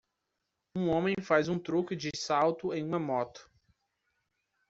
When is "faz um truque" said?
1.21-1.95